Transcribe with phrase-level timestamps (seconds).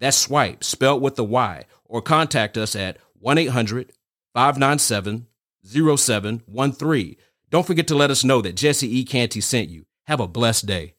[0.00, 3.92] That's swipe, spelled with the Y, or contact us at 1 800
[4.34, 5.26] 597
[5.64, 7.16] 0713.
[7.50, 9.04] Don't forget to let us know that Jesse E.
[9.04, 9.86] Canty sent you.
[10.06, 10.94] Have a blessed day.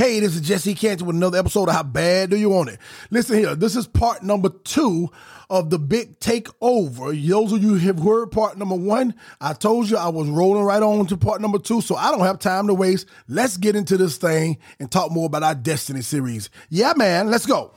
[0.00, 2.78] Hey, this is Jesse Canty with another episode of How Bad Do You Want It?
[3.10, 5.10] Listen here, this is part number two
[5.50, 7.28] of the big takeover.
[7.28, 10.82] Those of you have heard part number one, I told you I was rolling right
[10.82, 13.08] on to part number two, so I don't have time to waste.
[13.28, 16.48] Let's get into this thing and talk more about our Destiny series.
[16.70, 17.74] Yeah, man, let's go.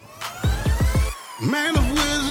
[1.42, 2.23] Man of wisdom,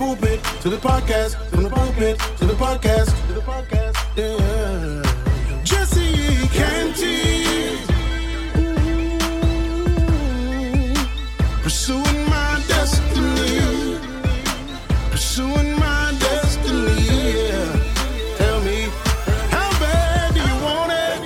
[0.00, 5.02] pulpit to the podcast, from the pulpit to the podcast, to the podcast, yeah.
[5.62, 7.76] Jesse Canty.
[11.62, 13.98] Pursuing my destiny.
[15.10, 17.76] Pursuing my destiny, yeah.
[18.38, 18.88] Tell me,
[19.50, 21.20] how bad do you want it?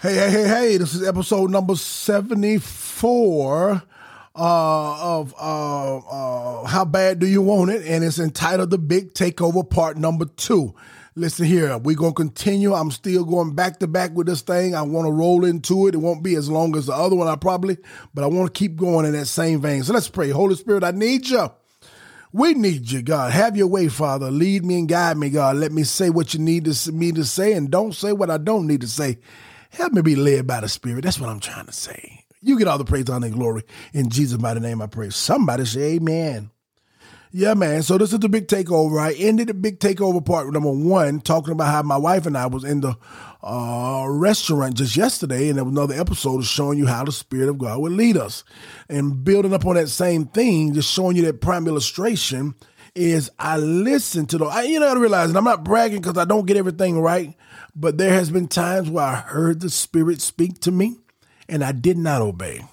[0.00, 3.82] Hey, hey, hey, hey, this is episode number 74
[4.34, 7.86] uh, of uh, uh, How Bad Do You Want It?
[7.86, 10.74] And it's entitled The Big Takeover Part Number Two.
[11.14, 12.72] Listen here, we're going to continue.
[12.72, 14.74] I'm still going back to back with this thing.
[14.74, 15.94] I want to roll into it.
[15.94, 17.76] It won't be as long as the other one, I probably,
[18.14, 19.82] but I want to keep going in that same vein.
[19.82, 20.30] So let's pray.
[20.30, 21.50] Holy Spirit, I need you.
[22.32, 23.30] We need you, God.
[23.32, 24.30] Have your way, Father.
[24.30, 25.56] Lead me and guide me, God.
[25.56, 28.38] Let me say what you need to, me to say and don't say what I
[28.38, 29.18] don't need to say.
[29.68, 31.04] Help me be led by the Spirit.
[31.04, 32.21] That's what I'm trying to say.
[32.42, 33.62] You get all the praise, honor, and glory.
[33.92, 35.10] In Jesus' mighty name, I pray.
[35.10, 36.50] Somebody say amen.
[37.34, 37.82] Yeah, man.
[37.82, 39.00] So this is the big takeover.
[39.00, 42.46] I ended the big takeover part number one, talking about how my wife and I
[42.46, 42.94] was in the
[43.42, 47.48] uh, restaurant just yesterday, and there was another episode of showing you how the Spirit
[47.48, 48.44] of God would lead us.
[48.90, 52.54] And building up on that same thing, just showing you that prime illustration
[52.94, 56.18] is I listen to the, I, you know, I realize, and I'm not bragging because
[56.18, 57.34] I don't get everything right,
[57.74, 60.98] but there has been times where I heard the Spirit speak to me,
[61.52, 62.64] and I did not obey.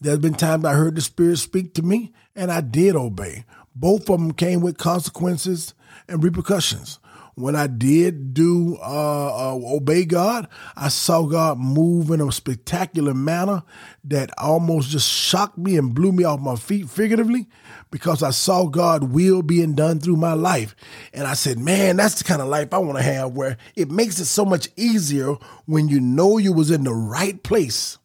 [0.00, 3.44] There's been times I heard the Spirit speak to me and I did obey.
[3.74, 5.74] Both of them came with consequences
[6.08, 7.00] and repercussions.
[7.34, 10.46] When I did do uh, uh, obey God,
[10.76, 13.64] I saw God move in a spectacular manner
[14.04, 17.48] that almost just shocked me and blew me off my feet figuratively
[17.94, 20.74] because I saw God will being done through my life.
[21.12, 23.88] And I said, man, that's the kind of life I want to have where it
[23.88, 25.34] makes it so much easier
[25.66, 27.98] when you know you was in the right place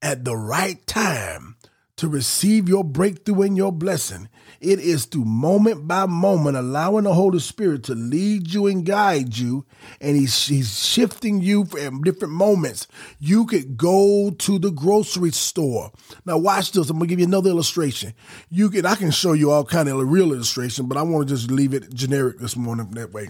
[0.00, 1.56] at the right time
[1.96, 4.30] to receive your breakthrough and your blessing.
[4.60, 9.36] It is through moment by moment allowing the Holy Spirit to lead you and guide
[9.36, 9.64] you,
[10.00, 12.88] and He's, he's shifting you from different moments.
[13.20, 15.92] You could go to the grocery store.
[16.24, 16.90] Now, watch this.
[16.90, 18.14] I'm gonna give you another illustration.
[18.50, 21.34] You could I can show you all kind of real illustration, but I want to
[21.34, 23.28] just leave it generic this morning that way.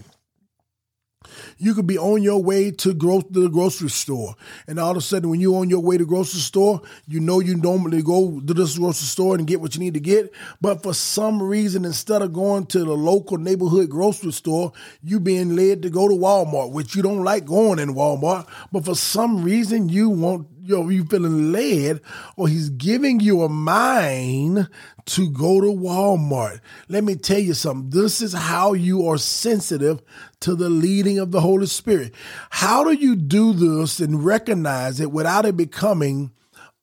[1.57, 4.35] You could be on your way to, gro- the grocery store,
[4.67, 7.41] and all of a sudden, when you're on your way to grocery store, you know
[7.41, 10.31] you normally go to this grocery store and get what you need to get.
[10.61, 14.71] But for some reason, instead of going to the local neighborhood grocery store,
[15.03, 18.47] you being led to go to Walmart, which you don't like going in Walmart.
[18.71, 21.99] But for some reason, you want you know, you feeling led,
[22.37, 24.69] or he's giving you a mind
[25.05, 26.61] to go to Walmart.
[26.87, 27.89] Let me tell you something.
[27.89, 29.99] This is how you are sensitive
[30.41, 32.13] to the leading of the Holy Spirit.
[32.51, 36.31] How do you do this and recognize it without it becoming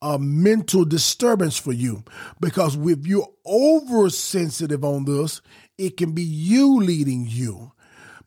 [0.02, 2.02] a mental disturbance for you?
[2.40, 5.40] Because if you're oversensitive on this,
[5.78, 7.70] it can be you leading you.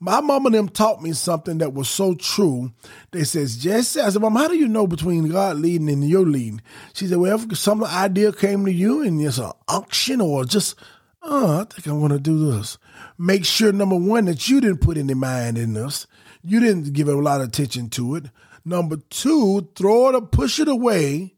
[0.01, 2.71] My mom and them taught me something that was so true.
[3.11, 6.25] They says, Jesse, I said, Mom, how do you know between God leading and your
[6.25, 6.61] leading?
[6.93, 10.75] She said, Well, if some idea came to you and it's an unction or just,
[11.21, 12.77] oh, I think I want to do this.
[13.17, 16.07] Make sure, number one, that you didn't put any mind in this.
[16.43, 18.25] You didn't give a lot of attention to it.
[18.63, 21.35] Number two, throw it or push it away.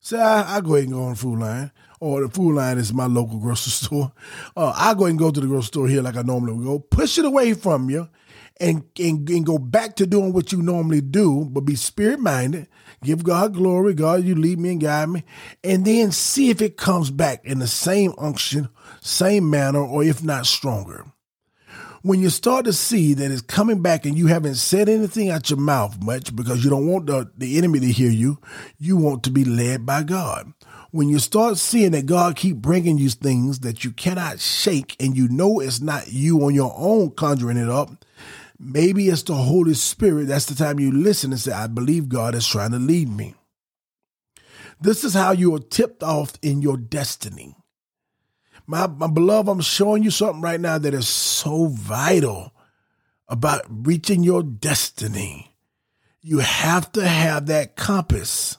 [0.00, 1.70] Say, I, I go ahead and go on Food Lion
[2.00, 4.12] or the Food Lion is my local grocery store.
[4.56, 6.78] Uh, I go and go to the grocery store here like I normally would go.
[6.78, 8.08] Push it away from you
[8.58, 12.68] and, and, and go back to doing what you normally do, but be spirit minded.
[13.02, 13.94] Give God glory.
[13.94, 15.24] God, you lead me and guide me.
[15.64, 18.68] And then see if it comes back in the same unction,
[19.00, 21.06] same manner, or if not stronger.
[22.02, 25.50] when you start to see that it's coming back and you haven't said anything out
[25.50, 28.38] your mouth much because you don't want the, the enemy to hear you,
[28.78, 30.52] you want to be led by God.
[30.92, 35.16] When you start seeing that God keep bringing you things that you cannot shake and
[35.16, 38.04] you know it's not you on your own conjuring it up,
[38.58, 40.26] maybe it's the Holy Spirit.
[40.26, 43.34] That's the time you listen and say, I believe God is trying to lead me.
[44.80, 47.54] This is how you are tipped off in your destiny.
[48.66, 52.52] My, my beloved, I'm showing you something right now that is so vital
[53.28, 55.54] about reaching your destiny.
[56.22, 58.58] You have to have that compass.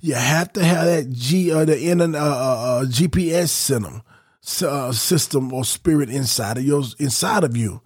[0.00, 4.02] You have to have that G uh, the uh, uh, uh, GPS system,
[4.62, 7.80] uh, system or spirit inside of yours, inside of you.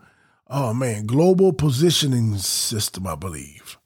[0.48, 3.78] Oh man, global positioning system, I believe.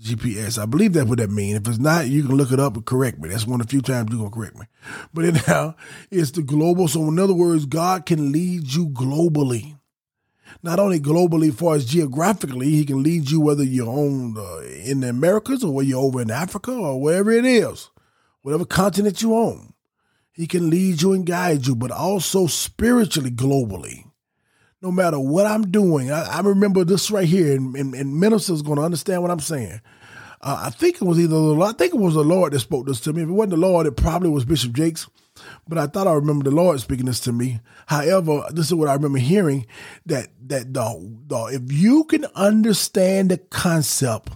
[0.00, 0.60] GPS.
[0.60, 1.58] I believe that's what that means.
[1.58, 3.30] If it's not, you can look it up and correct me.
[3.30, 4.66] That's one of the few times you're to correct me.
[5.14, 5.74] But anyhow,
[6.10, 6.86] it's the global.
[6.86, 9.78] So in other words, God can lead you globally.
[10.62, 15.00] Not only globally, far as geographically, He can lead you whether you're on uh, in
[15.00, 17.90] the Americas or whether you're over in Africa or wherever it is,
[18.42, 19.72] whatever continent you're on.
[20.32, 24.04] He can lead you and guide you, but also spiritually globally
[24.82, 26.12] no matter what I'm doing.
[26.12, 29.40] I, I remember this right here, and, and, and ministers going to understand what I'm
[29.40, 29.80] saying.
[30.46, 32.60] Uh, I think it was either the Lord, I think it was the Lord that
[32.60, 33.22] spoke this to me.
[33.22, 35.08] If it wasn't the Lord, it probably was Bishop Jakes.
[35.66, 37.58] But I thought I remember the Lord speaking this to me.
[37.86, 39.66] However, this is what I remember hearing
[40.06, 44.34] that that the, the if you can understand the concept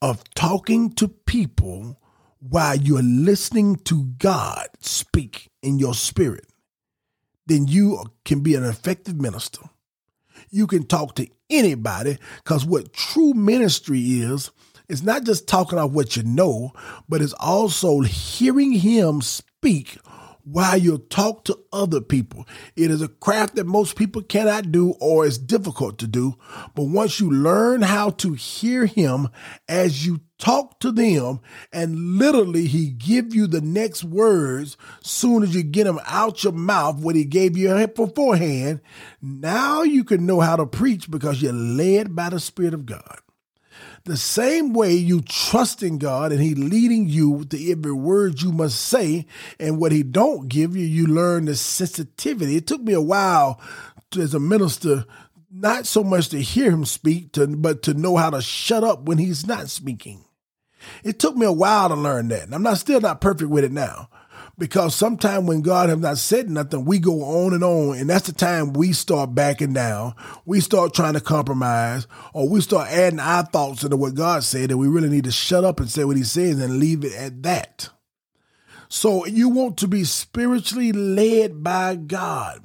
[0.00, 2.00] of talking to people
[2.40, 6.46] while you're listening to God speak in your spirit,
[7.46, 9.68] then you can be an effective minister
[10.52, 14.50] you can talk to anybody because what true ministry is,
[14.88, 16.72] is not just talking off what you know,
[17.08, 19.98] but it's also hearing him speak
[20.44, 22.46] while you talk to other people.
[22.76, 26.36] It is a craft that most people cannot do or is difficult to do.
[26.74, 29.28] But once you learn how to hear him
[29.68, 31.40] as you talk to them
[31.72, 36.52] and literally he give you the next words soon as you get them out your
[36.52, 38.80] mouth what he gave you beforehand,
[39.20, 43.20] now you can know how to preach because you're led by the Spirit of God.
[44.04, 48.42] The same way you trust in God and He leading you with the every word
[48.42, 49.26] you must say,
[49.60, 52.56] and what He don't give you, you learn the sensitivity.
[52.56, 53.60] It took me a while
[54.10, 55.04] to, as a minister,
[55.50, 59.04] not so much to hear Him speak, to, but to know how to shut up
[59.04, 60.24] when He's not speaking.
[61.04, 63.62] It took me a while to learn that, and I'm not still not perfect with
[63.62, 64.08] it now
[64.58, 68.26] because sometimes when God has not said nothing, we go on and on, and that's
[68.26, 70.14] the time we start backing down.
[70.44, 74.70] We start trying to compromise, or we start adding our thoughts into what God said,
[74.70, 77.14] and we really need to shut up and say what He says and leave it
[77.14, 77.88] at that.
[78.88, 82.62] So you want to be spiritually led by God.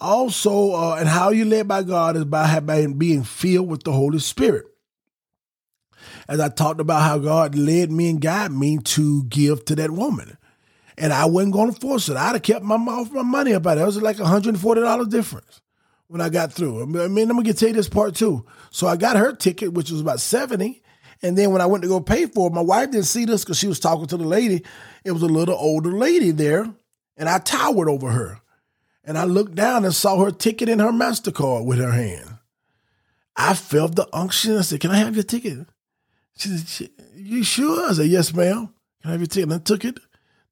[0.00, 3.92] Also, uh, and how you led by God is by, by being filled with the
[3.92, 4.64] Holy Spirit
[6.28, 9.90] as I talked about how God led me and guided me to give to that
[9.90, 10.37] woman
[10.98, 12.16] and I wasn't going to force it.
[12.16, 13.82] I'd have kept my mouth, my money about it.
[13.82, 15.60] It was like a $140 difference
[16.08, 16.82] when I got through.
[16.82, 18.44] I mean, I'm to tell you this part too.
[18.70, 20.82] So I got her ticket, which was about 70
[21.22, 23.44] and then when I went to go pay for it, my wife didn't see this
[23.44, 24.62] because she was talking to the lady.
[25.04, 26.72] It was a little older lady there,
[27.16, 28.40] and I towered over her.
[29.04, 32.38] And I looked down and saw her ticket in her MasterCard with her hand.
[33.36, 34.58] I felt the unction.
[34.58, 35.66] I said, Can I have your ticket?
[36.36, 37.88] She said, You sure?
[37.88, 38.72] I said, Yes, ma'am.
[39.02, 39.44] Can I have your ticket?
[39.44, 39.98] And I took it.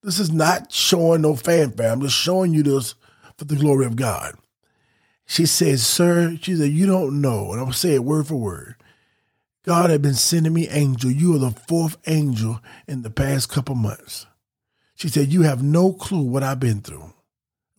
[0.06, 1.90] This is not showing no fanfare.
[1.90, 2.94] I'm just showing you this
[3.36, 4.36] for the glory of God.
[5.26, 7.50] She said, Sir, she said, You don't know.
[7.50, 8.76] And I'm saying it word for word.
[9.64, 11.10] God had been sending me angel.
[11.10, 14.26] You are the fourth angel in the past couple months.
[14.94, 17.12] She said, You have no clue what I've been through.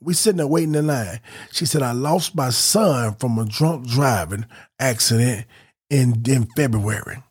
[0.02, 1.22] We sitting there waiting in line.
[1.54, 4.46] She said, I lost my son from a drunk driving
[4.82, 5.46] accident
[5.90, 7.24] in, in February.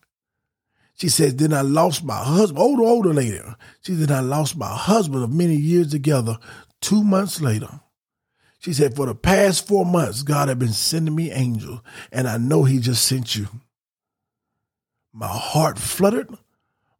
[0.97, 3.39] She said, then I lost my husband, older, older lady.
[3.81, 6.39] She said, I lost my husband of many years together
[6.81, 7.81] two months later.
[8.57, 12.37] She said, for the past four months, God had been sending me angels, and I
[12.37, 13.47] know he just sent you.
[15.13, 16.35] My heart fluttered.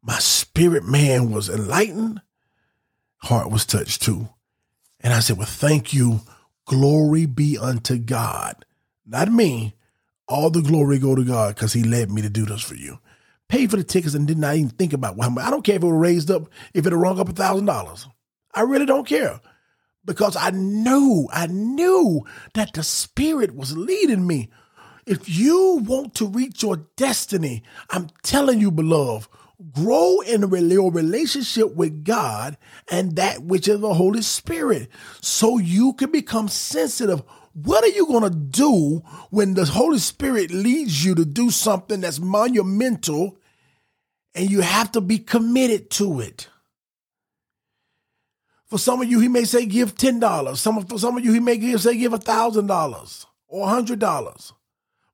[0.03, 2.21] My spirit man was enlightened.
[3.23, 4.29] Heart was touched too.
[5.01, 6.21] And I said, well, thank you.
[6.65, 8.63] Glory be unto God.
[9.07, 9.73] Not me.
[10.27, 12.99] All the glory go to God because he led me to do this for you
[13.49, 15.45] paid for the tickets and did not even think about how much.
[15.45, 18.07] I don't care if it were raised up, if it rung up a thousand dollars.
[18.53, 19.39] I really don't care
[20.05, 24.49] because I knew, I knew that the Spirit was leading me.
[25.05, 29.29] If you want to reach your destiny, I'm telling you, beloved,
[29.71, 32.57] grow in your relationship with God
[32.91, 34.89] and that which is the Holy Spirit
[35.21, 37.23] so you can become sensitive
[37.63, 42.01] What are you going to do when the Holy Spirit leads you to do something
[42.01, 43.35] that's monumental
[44.35, 46.49] and you have to be committed to it?
[48.67, 50.55] For some of you, he may say give $10.
[50.55, 54.53] Some, for some of you, he may give, say give $1,000 or $100.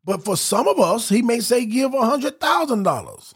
[0.03, 3.33] But for some of us, he may say give $100,000.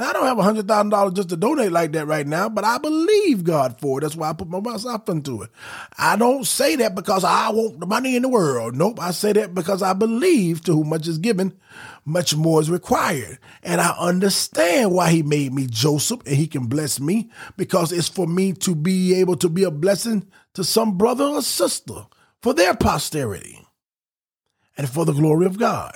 [0.00, 3.44] Now, I don't have $100,000 just to donate like that right now, but I believe
[3.44, 4.00] God for it.
[4.00, 5.50] That's why I put my myself into it.
[5.98, 8.74] I don't say that because I want the money in the world.
[8.74, 8.98] Nope.
[8.98, 11.52] I say that because I believe to whom much is given,
[12.06, 13.40] much more is required.
[13.62, 18.08] And I understand why he made me Joseph and he can bless me because it's
[18.08, 22.06] for me to be able to be a blessing to some brother or sister
[22.40, 23.66] for their posterity
[24.78, 25.94] and for the glory of God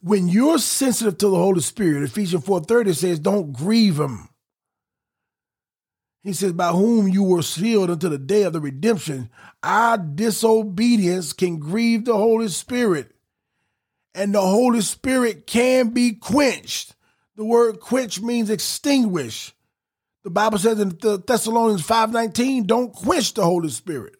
[0.00, 4.28] when you're sensitive to the Holy Spirit, Ephesians 4:30 says, don't grieve him.
[6.22, 9.30] He says, by whom you were sealed until the day of the redemption.
[9.62, 13.14] Our disobedience can grieve the Holy Spirit.
[14.14, 16.94] And the Holy Spirit can be quenched.
[17.36, 19.54] The word quench means extinguish.
[20.24, 24.17] The Bible says in Thessalonians 5:19, don't quench the Holy Spirit.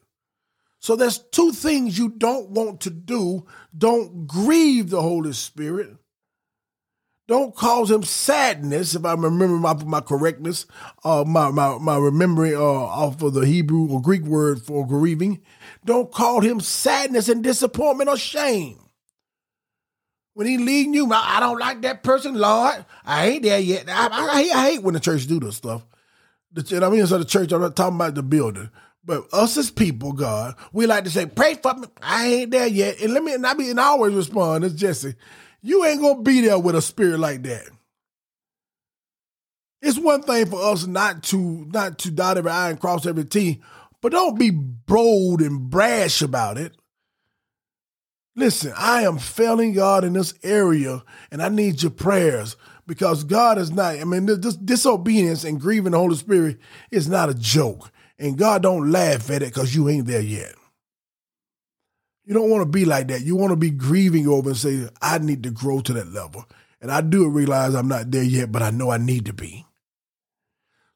[0.79, 3.45] So there's two things you don't want to do.
[3.77, 5.97] Don't grieve the Holy Spirit.
[7.27, 10.65] Don't cause him sadness, if I remember my, my correctness,
[11.03, 15.39] uh, my, my, my remembering uh, off of the Hebrew or Greek word for grieving.
[15.85, 18.79] Don't call him sadness and disappointment or shame.
[20.33, 22.83] When he leading you, I don't like that person, Lord.
[23.05, 23.87] I ain't there yet.
[23.87, 25.85] I, I, I hate when the church do this stuff.
[26.51, 28.71] The, I mean, so the church, I'm not talking about the building.
[29.03, 31.87] But us as people, God, we like to say, pray for me.
[32.01, 33.01] I ain't there yet.
[33.01, 35.15] And let me, and I, be, and I always respond, as Jesse,
[35.61, 37.67] you ain't to be there with a spirit like that.
[39.81, 43.25] It's one thing for us not to, not to dot every I and cross every
[43.25, 43.61] T,
[44.01, 46.75] but don't be bold and brash about it.
[48.35, 53.57] Listen, I am failing God in this area, and I need your prayers because God
[53.57, 56.59] is not, I mean, this disobedience and grieving the Holy Spirit
[56.91, 57.91] is not a joke.
[58.19, 60.53] And God don't laugh at it because you ain't there yet.
[62.25, 63.23] You don't want to be like that.
[63.23, 66.45] You want to be grieving over and say, I need to grow to that level.
[66.81, 69.65] And I do realize I'm not there yet, but I know I need to be.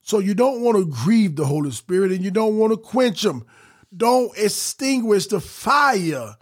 [0.01, 3.23] So you don't want to grieve the Holy Spirit and you don't want to quench
[3.23, 3.45] him.
[3.95, 6.35] Don't extinguish the fire.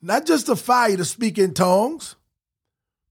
[0.00, 2.16] Not just the fire to speak in tongues,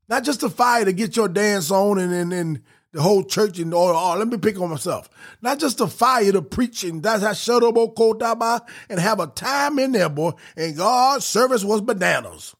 [0.09, 2.61] not just the fire to get your dance on and, and, and
[2.93, 5.09] the whole church and all, all, let me pick on myself.
[5.41, 7.01] Not just the fire the preaching.
[7.01, 10.31] that's how shut up and have a time in there, boy.
[10.57, 12.55] And God's service was bananas.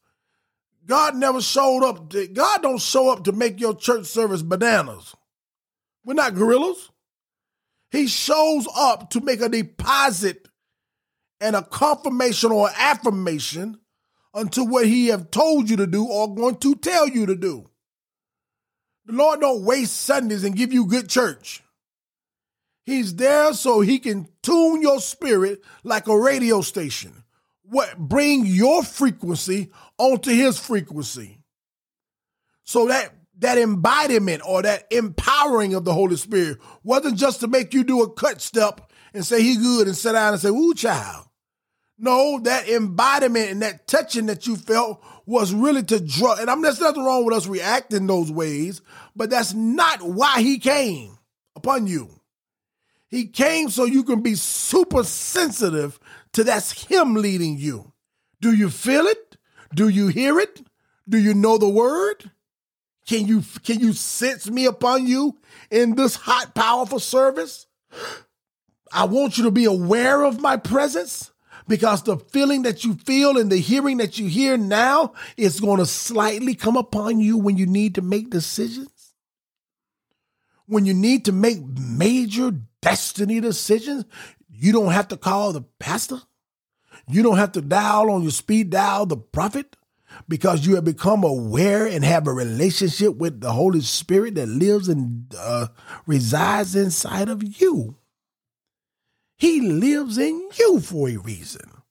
[0.86, 2.10] God never showed up.
[2.12, 5.16] To, God don't show up to make your church service bananas.
[6.06, 6.90] We're not gorillas.
[7.92, 10.48] He shows up to make a deposit
[11.42, 13.80] and a confirmation or affirmation
[14.34, 17.71] unto what he have told you to do or going to tell you to do.
[19.06, 21.64] The Lord don't waste Sundays and give you good church.
[22.86, 27.24] He's there so he can tune your spirit like a radio station.
[27.64, 31.40] What bring your frequency onto his frequency.
[32.64, 37.74] So that that embodiment or that empowering of the Holy Spirit wasn't just to make
[37.74, 40.74] you do a cut step and say he good and sit down and say, ooh,
[40.74, 41.26] child.
[41.98, 46.36] No, that embodiment and that touching that you felt was really to draw.
[46.36, 48.82] And I'm there's nothing wrong with us reacting those ways,
[49.16, 51.18] but that's not why he came
[51.56, 52.10] upon you.
[53.08, 56.00] He came so you can be super sensitive
[56.34, 57.94] to that's him leading you.
[58.42, 59.38] Do you feel it?
[59.74, 60.62] Do you hear it?
[61.08, 62.32] Do you know the word?
[63.08, 65.38] Can you can you sense me upon you
[65.70, 67.68] in this hot powerful service?
[68.92, 71.31] I want you to be aware of my presence
[71.72, 75.78] because the feeling that you feel and the hearing that you hear now is going
[75.78, 79.14] to slightly come upon you when you need to make decisions.
[80.66, 82.52] When you need to make major
[82.82, 84.04] destiny decisions,
[84.50, 86.20] you don't have to call the pastor.
[87.08, 89.78] You don't have to dial on your speed dial the prophet
[90.28, 94.90] because you have become aware and have a relationship with the Holy Spirit that lives
[94.90, 95.68] and uh,
[96.06, 97.96] resides inside of you.
[99.42, 101.82] He lives in you for a reason.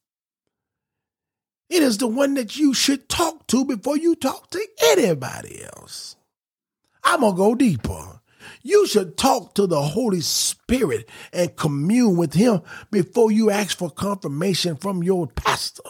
[1.68, 6.14] It is the one that you should talk to before you talk to anybody else.
[7.02, 8.20] I'm going to go deeper.
[8.62, 13.90] You should talk to the Holy Spirit and commune with Him before you ask for
[13.90, 15.82] confirmation from your pastor,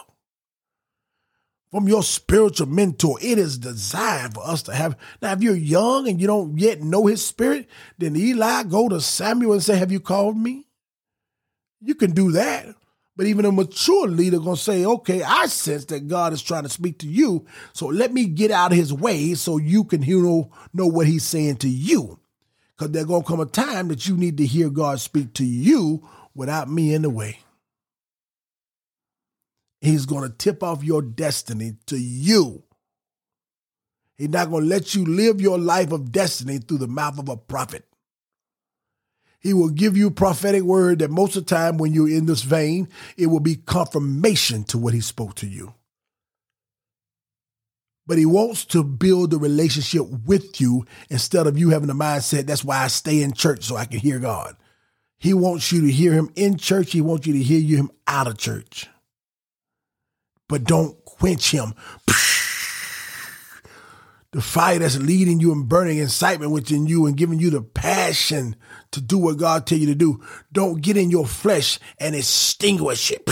[1.69, 3.19] from your spiritual mentor.
[3.21, 4.97] It is designed for us to have.
[5.21, 8.99] Now, if you're young and you don't yet know His Spirit, then Eli go to
[8.99, 10.65] Samuel and say, Have you called me?
[11.81, 12.67] You can do that.
[13.17, 16.69] But even a mature leader gonna say, okay, I sense that God is trying to
[16.69, 20.21] speak to you, so let me get out of his way so you can you
[20.21, 22.19] know, know what he's saying to you.
[22.75, 26.07] Because there's gonna come a time that you need to hear God speak to you
[26.33, 27.39] without me in the way.
[29.81, 32.63] He's gonna tip off your destiny to you.
[34.17, 37.35] He's not gonna let you live your life of destiny through the mouth of a
[37.35, 37.85] prophet.
[39.41, 42.43] He will give you prophetic word that most of the time when you're in this
[42.43, 45.73] vein, it will be confirmation to what he spoke to you.
[48.05, 52.45] But he wants to build a relationship with you instead of you having the mindset,
[52.45, 54.55] that's why I stay in church so I can hear God.
[55.17, 56.91] He wants you to hear him in church.
[56.91, 58.87] He wants you to hear him out of church.
[60.49, 61.73] But don't quench him.
[64.33, 68.55] The fire that's leading you and burning incitement within you and giving you the passion
[68.91, 70.23] to do what God tell you to do.
[70.51, 73.23] Don't get in your flesh and extinguish it.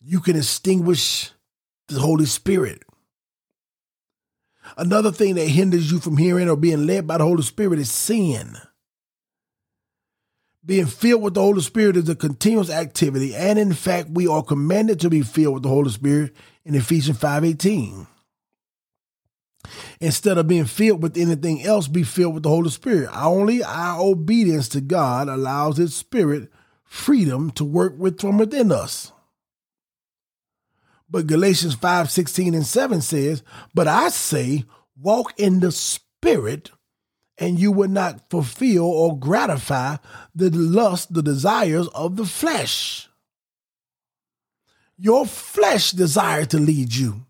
[0.00, 1.30] You can extinguish
[1.88, 2.82] the Holy Spirit.
[4.76, 7.90] Another thing that hinders you from hearing or being led by the Holy Spirit is
[7.90, 8.56] sin.
[10.64, 14.42] Being filled with the Holy Spirit is a continuous activity, and in fact, we are
[14.42, 16.34] commanded to be filled with the Holy Spirit
[16.64, 18.06] in Ephesians 5:18.
[20.00, 23.08] Instead of being filled with anything else, be filled with the Holy Spirit.
[23.14, 26.50] Only our obedience to God allows His Spirit
[26.84, 29.12] freedom to work with from within us.
[31.08, 33.42] But Galatians 5 16 and 7 says,
[33.74, 34.64] But I say,
[34.96, 36.70] walk in the Spirit,
[37.38, 39.96] and you will not fulfill or gratify
[40.34, 43.08] the lust, the desires of the flesh.
[44.96, 47.26] Your flesh desires to lead you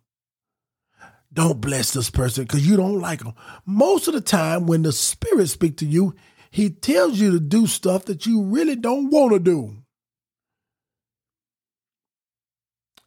[1.33, 3.35] don't bless this person because you don't like them.
[3.65, 6.15] Most of the time, when the Spirit speaks to you,
[6.51, 9.77] He tells you to do stuff that you really don't want to do.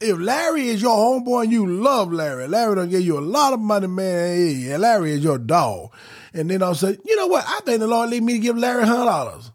[0.01, 3.53] If Larry is your homeboy and you love Larry, Larry don't give you a lot
[3.53, 4.35] of money, man.
[4.35, 5.93] Hey, Larry is your dog.
[6.33, 7.45] And then I'll say, you know what?
[7.47, 9.51] I think the Lord lead me to give Larry hundred dollars.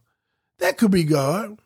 [0.59, 1.61] That could be God.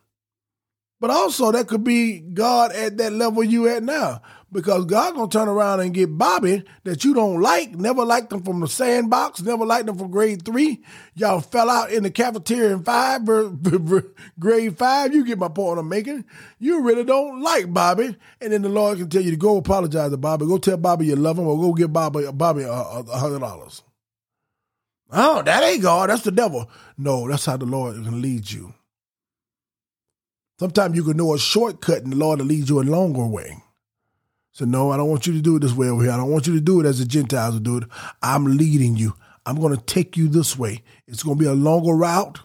[0.99, 4.21] But also that could be God at that level you at now
[4.55, 8.41] because God gonna turn around and get Bobby that you don't like, never liked them
[8.41, 10.81] from the sandbox, never liked them from grade three.
[11.13, 13.25] Y'all fell out in the cafeteria in five,
[14.39, 15.13] grade five.
[15.13, 16.23] You get my point I'm making.
[16.57, 20.11] You really don't like Bobby, and then the Lord can tell you to go apologize
[20.11, 23.39] to Bobby, go tell Bobby you love him, or go give Bobby Bobby a, hundred
[23.39, 23.83] dollars.
[25.11, 26.09] Oh, that ain't God.
[26.09, 26.69] That's the devil.
[26.97, 28.73] No, that's how the Lord can lead you.
[30.59, 33.57] Sometimes you can know a shortcut, and the Lord will lead you a longer way.
[34.55, 36.13] So no, I don't want you to do it this way over here.
[36.13, 37.83] I don't want you to do it as the Gentiles do it.
[38.21, 39.13] I'm leading you.
[39.45, 40.81] I'm going to take you this way.
[41.07, 42.39] It's going to be a longer route.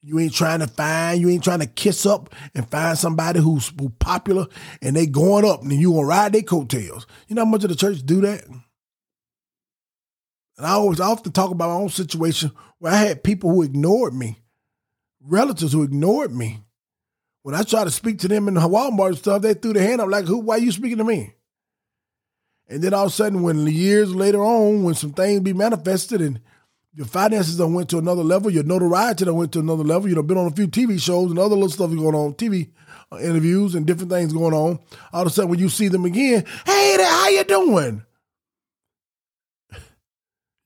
[0.00, 3.72] You ain't trying to find, you ain't trying to kiss up and find somebody who's,
[3.76, 4.46] who's popular
[4.80, 7.06] and they going up and you gonna ride their coattails.
[7.26, 8.46] You know how much of the church do that?
[8.46, 8.62] And
[10.58, 14.12] I always I often talk about my own situation where I had people who ignored
[14.12, 14.42] me,
[15.22, 16.63] relatives who ignored me.
[17.44, 19.86] When I try to speak to them in the Walmart and stuff, they threw their
[19.86, 20.38] hand up like, "Who?
[20.38, 21.34] Why are you speaking to me?"
[22.70, 26.22] And then all of a sudden, when years later on, when some things be manifested
[26.22, 26.40] and
[26.94, 30.14] your finances done went to another level, your notoriety done went to another level, you
[30.14, 32.70] know, been on a few TV shows and other little stuff going on, TV
[33.12, 34.78] uh, interviews and different things going on.
[35.12, 38.02] All of a sudden, when you see them again, hey, there, how you doing?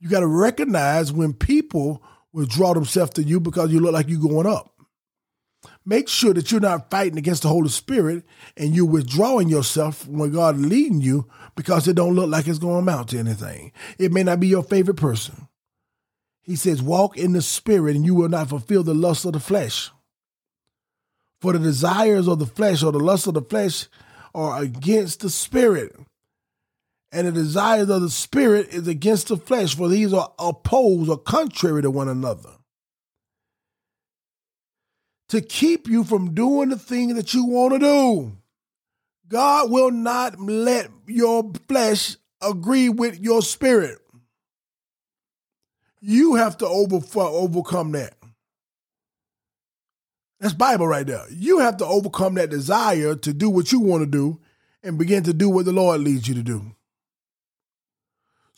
[0.01, 4.21] You got to recognize when people withdraw themselves to you because you look like you
[4.21, 4.78] going up
[5.89, 8.23] make sure that you're not fighting against the Holy Spirit
[8.59, 12.59] and you're withdrawing yourself when God is leading you because it don't look like it's
[12.59, 13.73] going to amount to anything.
[13.99, 15.49] It may not be your favorite person.
[16.43, 19.41] He says, walk in the spirit and you will not fulfill the lust of the
[19.41, 19.91] flesh.
[21.41, 23.87] For the desires of the flesh or the lust of the flesh
[24.35, 25.97] are against the spirit.
[27.13, 31.17] And the desires of the spirit is against the flesh, for these are opposed or
[31.17, 32.58] contrary to one another
[35.29, 38.33] to keep you from doing the thing that you want to do.
[39.29, 43.99] God will not let your flesh agree with your spirit.
[46.01, 48.15] You have to over, overcome that.
[50.41, 51.25] That's Bible right there.
[51.31, 54.39] You have to overcome that desire to do what you want to do
[54.83, 56.75] and begin to do what the Lord leads you to do.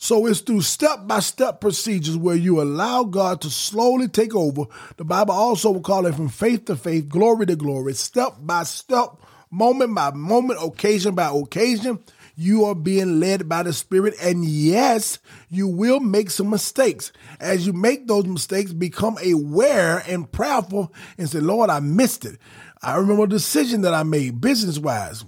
[0.03, 4.63] So it's through step by step procedures where you allow God to slowly take over.
[4.97, 8.63] The Bible also will call it from faith to faith, glory to glory, step by
[8.63, 9.09] step,
[9.51, 11.99] moment by moment, occasion by occasion.
[12.35, 14.15] You are being led by the Spirit.
[14.19, 17.11] And yes, you will make some mistakes.
[17.39, 22.39] As you make those mistakes, become aware and prayerful and say, Lord, I missed it.
[22.81, 25.23] I remember a decision that I made business wise.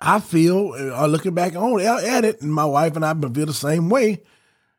[0.00, 3.54] I feel, uh, looking back on at it, and my wife and I feel the
[3.54, 4.22] same way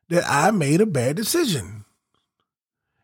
[0.09, 1.85] that I made a bad decision.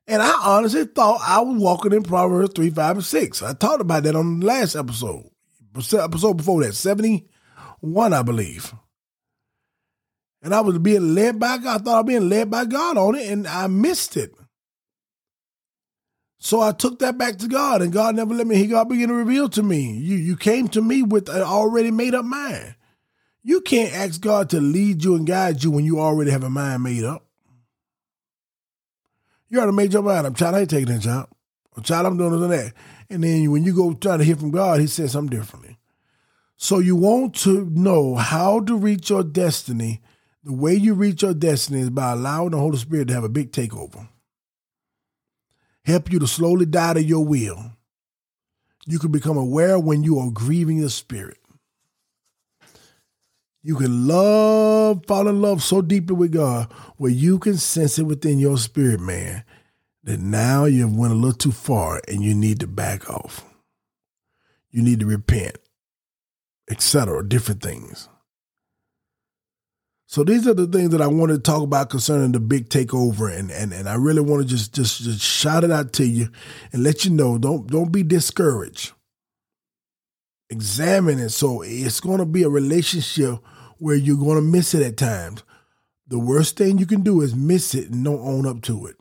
[0.07, 3.41] And I honestly thought I was walking in Proverbs 3, 5, and 6.
[3.41, 5.29] I talked about that on the last episode,
[5.75, 8.73] episode before that, 71, I believe.
[10.41, 11.81] And I was being led by God.
[11.81, 14.35] I thought I was being led by God on it, and I missed it.
[16.43, 18.57] So I took that back to God, and God never let me.
[18.57, 19.93] He God began to reveal to me.
[19.93, 22.75] You you came to me with an already made up mind.
[23.43, 26.49] You can't ask God to lead you and guide you when you already have a
[26.49, 27.25] mind made up.
[29.49, 30.35] You already made your mind up.
[30.35, 31.29] Child, I ain't taking that job.
[31.77, 32.73] Oh, child, I'm doing this and that.
[33.09, 35.77] And then when you go try to hear from God, He says something differently.
[36.57, 40.01] So you want to know how to reach your destiny.
[40.43, 43.29] The way you reach your destiny is by allowing the Holy Spirit to have a
[43.29, 44.09] big takeover
[45.85, 47.73] help you to slowly die to your will.
[48.85, 51.37] You can become aware when you are grieving the spirit.
[53.61, 58.03] You can love, fall in love so deeply with God where you can sense it
[58.03, 59.45] within your spirit, man,
[60.03, 63.45] that now you've went a little too far and you need to back off.
[64.69, 65.57] You need to repent,
[66.69, 68.09] etc., different things.
[70.13, 73.35] So these are the things that I wanted to talk about concerning the big takeover,
[73.35, 76.29] and and and I really want to just just just shout it out to you
[76.71, 78.91] and let you know don't don't be discouraged.
[80.51, 81.29] Examine it.
[81.29, 83.39] So it's going to be a relationship
[83.79, 85.41] where you're going to miss it at times.
[86.05, 88.97] The worst thing you can do is miss it and don't own up to it.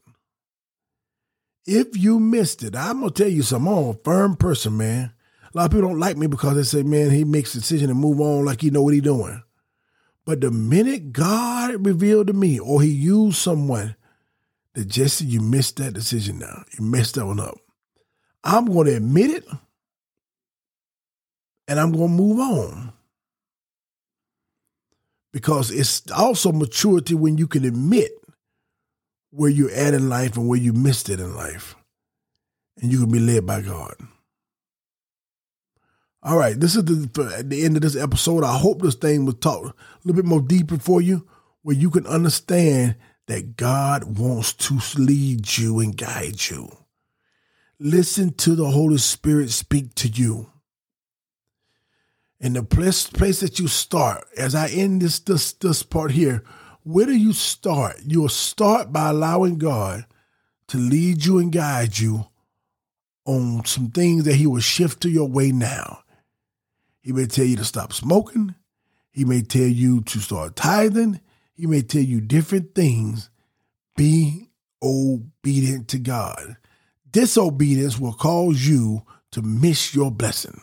[1.66, 3.70] If you missed it, I'm gonna tell you something.
[3.70, 5.12] I'm a firm person, man.
[5.52, 7.90] A lot of people don't like me because they say, man, he makes a decision
[7.90, 9.42] and move on like he know what he doing.
[10.24, 13.96] But the minute God revealed to me or he used someone
[14.74, 16.64] that Jesse, you missed that decision now.
[16.78, 17.58] You messed that one up.
[18.44, 19.48] I'm going to admit it
[21.68, 22.92] and I'm going to move on.
[25.32, 28.12] Because it's also maturity when you can admit
[29.30, 31.74] where you're at in life and where you missed it in life.
[32.80, 33.94] And you can be led by God.
[36.24, 38.44] All right, this is the at the end of this episode.
[38.44, 41.26] I hope this thing was taught a little bit more deeper for you,
[41.62, 42.94] where you can understand
[43.26, 46.68] that God wants to lead you and guide you.
[47.80, 50.48] Listen to the Holy Spirit speak to you.
[52.40, 56.44] And the place, place that you start, as I end this, this this part here,
[56.84, 57.96] where do you start?
[58.06, 60.06] You'll start by allowing God
[60.68, 62.26] to lead you and guide you
[63.24, 66.01] on some things that He will shift to your way now.
[67.02, 68.54] He may tell you to stop smoking.
[69.10, 71.20] He may tell you to start tithing.
[71.54, 73.28] He may tell you different things.
[73.96, 74.48] Be
[74.82, 76.56] obedient to God.
[77.10, 80.60] Disobedience will cause you to miss your blessing,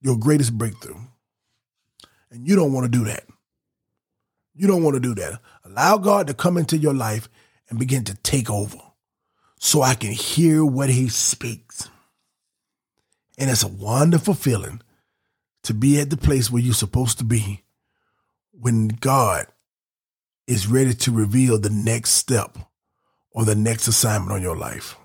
[0.00, 0.98] your greatest breakthrough.
[2.30, 3.24] And you don't want to do that.
[4.54, 5.40] You don't want to do that.
[5.64, 7.28] Allow God to come into your life
[7.68, 8.78] and begin to take over
[9.58, 11.88] so I can hear what he speaks.
[13.40, 14.82] And it's a wonderful feeling
[15.62, 17.64] to be at the place where you're supposed to be
[18.52, 19.46] when God
[20.46, 22.58] is ready to reveal the next step
[23.30, 24.96] or the next assignment on your life.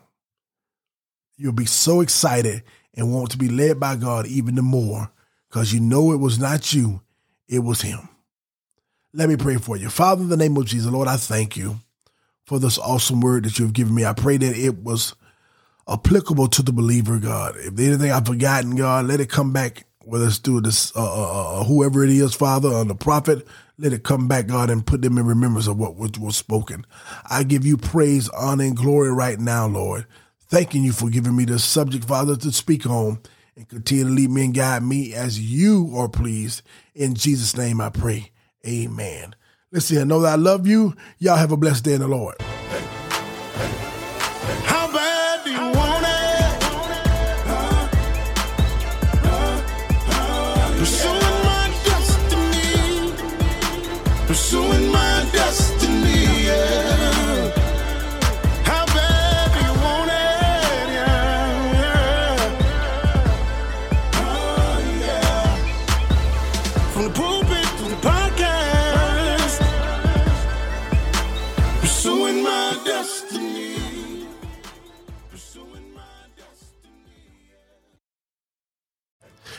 [1.38, 5.12] You'll be so excited and want to be led by God even the more
[5.48, 7.02] because you know it was not you,
[7.48, 8.10] it was Him.
[9.13, 9.89] Let me pray for you.
[9.89, 11.80] Father, in the name of Jesus, Lord, I thank you
[12.45, 14.04] for this awesome word that you've given me.
[14.04, 15.15] I pray that it was
[15.88, 17.56] applicable to the believer, God.
[17.58, 21.62] If anything I've forgotten, God, let it come back, whether it's through this, uh, uh,
[21.62, 25.02] uh, whoever it is, Father, or the prophet, let it come back, God, and put
[25.02, 26.86] them in remembrance of what was, spoken.
[27.30, 30.06] I give you praise, honor, and glory right now, Lord.
[30.48, 33.19] Thanking you for giving me the subject, Father, to speak on
[33.56, 36.62] and continue to lead me and guide me as you are pleased.
[36.93, 38.32] In Jesus' name I pray.
[38.65, 39.36] Amen.
[39.71, 40.95] Listen, I know that I love you.
[41.19, 42.36] Y'all have a blessed day in the Lord.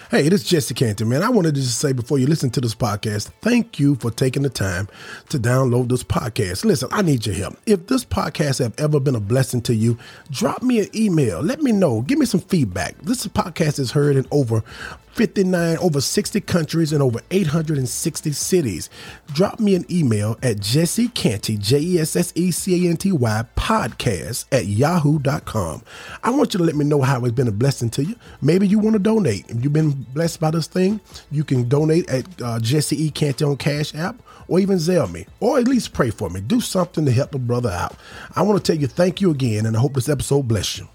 [0.09, 1.25] Hey, it is Jesse Canty, man.
[1.25, 4.45] I wanted to just say before you listen to this podcast, thank you for taking
[4.45, 4.87] the time
[5.31, 6.65] to download this podcast.
[6.65, 7.57] Listen, I need your help.
[7.67, 9.99] If this podcast have ever been a blessing to you,
[10.31, 11.41] drop me an email.
[11.41, 12.03] Let me know.
[12.03, 12.97] Give me some feedback.
[13.03, 14.63] This podcast is heard in over
[15.17, 18.91] 59, over 60 countries and over 860 cities.
[19.33, 22.99] Drop me an email at Jesse Canty, J E S S E C A N
[22.99, 25.83] T Y, podcast at yahoo.com.
[26.23, 28.15] I want you to let me know how it's been a blessing to you.
[28.43, 29.49] Maybe you want to donate.
[29.49, 31.01] If you've been blessed by this thing,
[31.31, 33.11] you can donate at uh, Jesse E.
[33.11, 36.43] Canty on Cash App or even Zelle me, or at least pray for me.
[36.43, 37.97] Do something to help a brother out.
[38.35, 40.89] I want to tell you thank you again, and I hope this episode bless you.